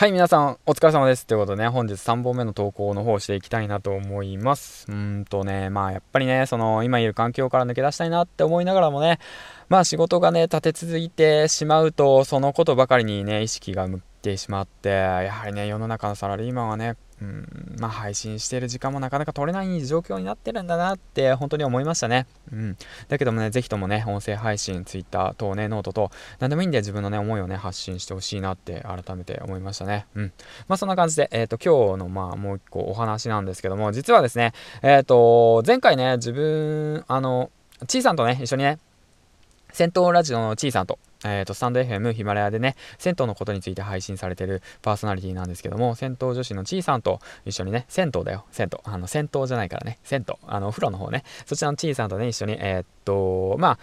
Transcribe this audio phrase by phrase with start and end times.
[0.00, 1.26] はい、皆さん、お疲れ様です。
[1.26, 4.86] ということでね、本日3本目の投稿の方をしていきたいなと思います。
[4.90, 9.18] うんとね、まあやっぱりね、その今いる環境から抜け出したいなって思いながらもね、
[9.68, 22.26] まあ仕事がね、立て続いてしまうと、そのことばかりにね、意識が向いてしまって、やはりね、世の中のサラリーマンはね、うん、まあ、配信してる時間もなかなか取れない状況になってるんだなって本当に思いましたね。
[22.50, 22.76] うん。
[23.08, 30.06] だけどもね、ぜひともね、音声配信、Twitter 等ね、ノートと、何でもいいんで自分のね、思いをね、発信してほしいなって改めて思いましたね。
[30.14, 30.32] うん。
[30.66, 34.52] まあ、そんな感じで、えっ、ー、と、今日のまあ、もう一個お話なんですけども、実はですね、
[34.82, 37.50] えっ、ー、と、前回ね、自分、あの、
[37.86, 38.78] ちいさんとね、一緒にね、
[39.72, 48.44] 戦闘ラジオのちいさんと、えーと、スタンド FM ヒマラヤでね銭湯のことについて配信されてるパーソナリティなんですけども銭湯女子のちいさんと一緒にね銭湯だよ。
[48.50, 48.78] 銭湯。
[48.84, 49.98] あの銭湯じゃないからね。
[50.04, 50.34] 銭湯。
[50.46, 51.24] あのお風呂の方ね。
[51.46, 53.78] そちらのちいさんとね一緒にえー、っとまあ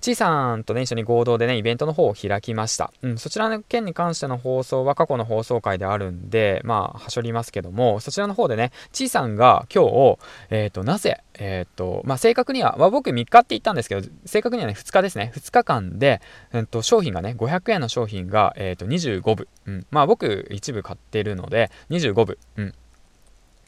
[0.00, 2.90] ちいさんとね、一緒に合同でね、イベントの方を開きました。
[3.02, 15.32] うん、そちらの件に関しての放送は過去の放送回であるんで、まあ、はしょりますけども、そちらの方でね、ちいさんが今日、えっ、ー、と、なぜ、えっ、ー、と、まあ、正確には、まあ、僕3日って言ったんですけど、正確にはね、2日ですね。
[15.34, 16.22] 2日間で、
[16.52, 19.48] えっ、ー、と、商品がね、500円の商品が、えっ、と、25部。
[19.66, 19.86] うん。
[19.90, 22.38] まあ、僕、一部買ってるので、25部。
[22.56, 22.74] うん。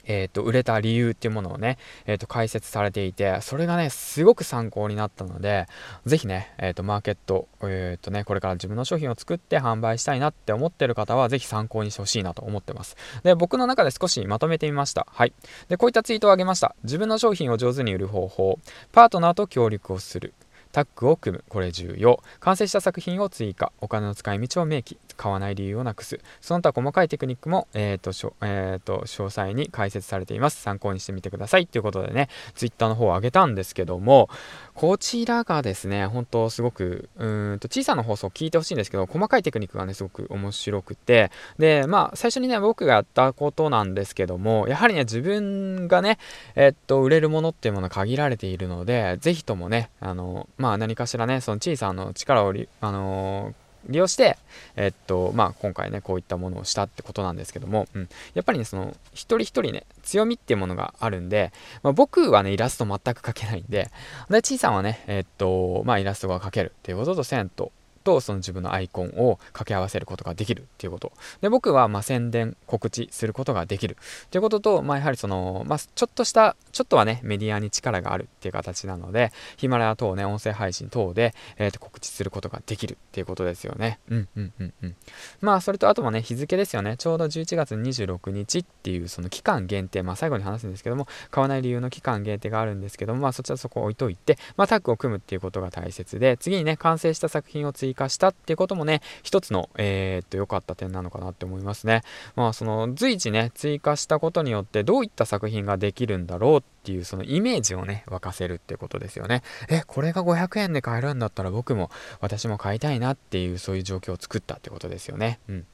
[0.05, 5.67] えーと、売れた理由っていうものをね、えーと、解説されていてそれがねすごく参考になったので
[6.06, 12.97] ぜひね、えーと、マーケット、えーとね、これから自分の商品を作って販売したいなって思ってる方はぜひ参考にしてほしいなと思ってます。
[13.23, 15.06] で僕の中で少しまとめてみました。
[15.11, 15.33] はい。
[15.69, 16.75] でこういったツイートをあげました。
[16.84, 18.58] 自分の商品を上手に売る方法。
[18.92, 20.34] パートナーと協力をする。
[20.73, 21.45] タッグを組む。
[21.48, 22.23] これ重要。
[22.41, 23.73] 完成した作品を追加。
[23.81, 26.20] お金の使い道を明記買わない理由をなくす。
[26.41, 28.11] その他細かいテクニックも、えーと
[28.42, 30.61] えーと、詳細に解説されています。
[30.61, 31.67] 参考にしてみてください。
[31.67, 34.29] ということでね Twitter の方を上げたんですけども
[34.75, 41.31] こちらがですね本当すごくうんと小さな放送を聞いてほしいんですけど細かいテクニックがねすごく面白くて。
[41.59, 46.19] でまあ最初にね僕がやったことなんですけどもやはりね自分がね
[46.55, 53.52] えっと売れるものっていうものは限られているのでぜひともねあのままあ何かしらねその小さな力をあの
[53.89, 54.39] 利用して、
[54.77, 61.52] えっと、まあ、今回ね、こういったものをしたってことなんですけども、うん、やっぱりね、その、一人一人ね、強みっていうものがあるんで、
[61.83, 63.90] まあ、僕はね、イラスト全く描けないんで、
[64.30, 71.12] で、ちいさんはね、えっと、まあ、イラストが描けるっていうことと、銭湯とその自分のアイコンを掛け合わせることができるっていうこと。
[71.40, 73.96] で僕はま宣伝告知することができる
[74.27, 84.01] っていうことと、まあ、やはりその、まあ、ちょっとしたちょっとはねメディアに力があるっていう形なのでヒマラヤ等ね音声配信等で、えー、と告知することができるっていうことですよね。
[84.08, 84.97] うんうんうんうん。
[85.41, 86.97] まあそれとあとはね日付ですよね。
[86.97, 102.03] ちょうど11月26日っていうその期間限定まあ最後に話すんですけども買わない理由の期間限定があるんですけどもまあそちらそこ置いといてまあタッグを組むっていうことが大切で次にね完成した作品を追加したっていうこともね、一つの、えー、っと、良かった点なのかなって思いますね。
[102.35, 109.43] まあ、その、随時ね、追加したことによって、どういった作品ができるんだろうってっていう、そのイメージをね、沸かせるってことですよね。
[109.69, 115.39] え、これが500円で買えるんだったら僕も、私も買いたいなっていう、そういう状況を作ったってことですよね。
[115.48, 115.67] うん。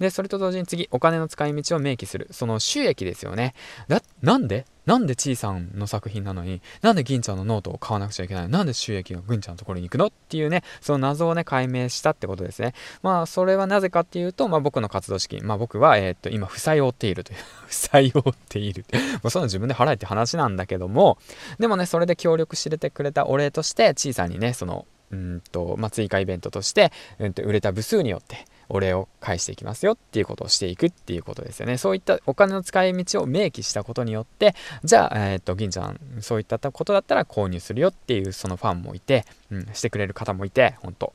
[0.00, 2.26] で、それと同時に次、お金の使い道を明記する。
[2.32, 3.54] その収益ですよね。
[3.86, 8.50] だ、なんでなんでちいさんの作品なのに、なんで銀ちゃんのノートを買わなくちゃいけないの？
[8.50, 10.06] なんで収益が銀ちゃんのところに行くの？
[10.06, 12.72] っていうね、その謎をね、解明したってことですね。
[13.02, 18.84] まあ、それはなぜかっていうと、まあ僕の活動資金、まあ僕は、えー、っと、今、負債を負っているという、 負債を負っている。
[19.22, 21.18] もうその自分で払えって話なんだけども、
[21.58, 31.76] でもね、それで協力してくれたお礼として、ちいさんにね、その、うんと、まあ、追加イベントとして、うんと、売れた部数によって、お礼を返していきますよっていうことをしていくっていうことですよね。
[31.78, 34.54] そういったお金の使い道を明記したことによって、
[34.84, 41.12] じゃあ、えっ、と、銀ちゃん、そういったことだったら購入するよっていうそのファンもいて、うん、してくれる方もいて、本当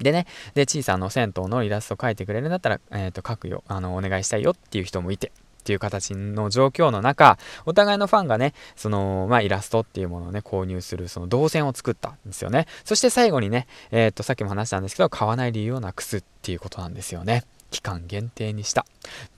[0.00, 5.32] でね、で、小さな銭湯のイラスト描いてくれるんだったら、えっ、と、書くよ、あの、お願いしたいよっていう人もいて、
[5.66, 12.68] っていう形の状況の中、お互いのファンがね、その、まあ、イラストっていうものをね、購入する、その動線を作ったんですよね。
[12.84, 17.42] そして最後にね、えー、っと、さっきも話したんですけど、買わない理由をなくすっていうことなんですよね。
[17.72, 18.86] 期間限定にした。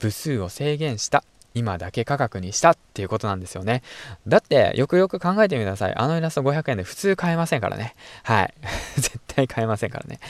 [0.00, 1.24] 部数を制限した。
[1.54, 3.82] 今だけ価格にしたっていうことなんですよね。
[4.26, 5.94] だって、よくよく考えてみてください。
[5.96, 7.94] あのイラスト500円で普通買えませんからね。
[8.22, 8.54] はい。
[8.96, 10.20] 絶対買えませんからね。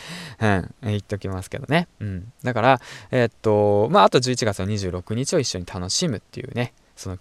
[0.82, 0.90] うん。
[0.90, 1.88] 言っときますけどね。
[2.00, 2.32] うん。
[2.42, 2.80] だから、
[3.10, 7.18] えー、っと、まあ、あと11月の26日を一緒に楽しむっていうね、その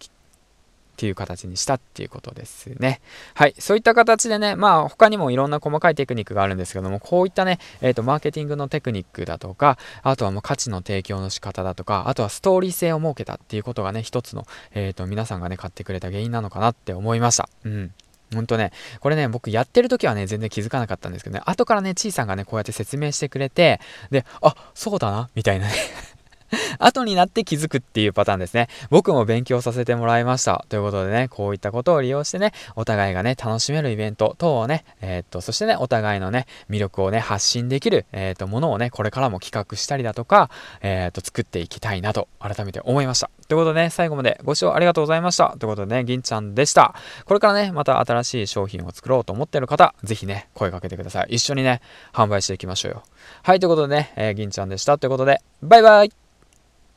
[0.97, 3.01] っていう形にしたっていうことですね。
[3.35, 3.53] はい。
[3.59, 17.47] そういった形でね、まあ他にもいろんな細かいテクニックがあるんですけども、こういったね、えっ、ー、と、マーケティングのテクニックだとか、あとはもう価値の提供の仕方だとか、あとはストーリー性を設けたっていうことがね、一つの、えっ、ー、と、皆さんがね、買ってくれた原因なのかなって思いました。
[17.63, 17.93] うん。
[18.33, 23.79] ほんとね、これね、僕やってる時はね、全然気づかなかったんですけどね、後からね、ちいさんがね、こうやって説明してくれて、
[24.09, 25.73] で、あ、そうだな、みたいなね
[26.79, 28.67] 後になって気づくっていうパターンですね。
[28.89, 30.65] 僕も勉強させてもらいました。
[30.69, 40.49] ということでね、こういったことを利用してね、お互いがね、楽しめるイベント等をね、えー、っと、そしてね、お互いのね、魅力をね、発信できる、えー、っと、ものをね、これからも企画したりだとか、
[40.81, 43.29] え、っと、作っていきたいなと、改めて思いました。
[43.47, 45.55] ということでね、最後までご視聴ありがとうございました。
[45.57, 46.95] ということでね、銀ちゃんでした。
[47.25, 51.27] これからね、また新しい商品を作ろうと思ってる方、ぜひね、声かけてください。
[51.29, 51.81] 一緒にね、
[52.13, 53.03] 販売していきましょうよ。
[53.43, 54.97] はい、ということでね、えー、銀ちゃんでした。
[54.97, 56.26] ということで、バイバイ